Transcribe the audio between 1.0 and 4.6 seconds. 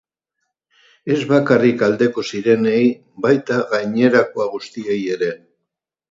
Ez bakarrik aldeko zirenei, baita gainerako